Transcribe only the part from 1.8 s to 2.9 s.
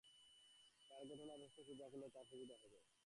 করলে তোর সুবিধা হবে।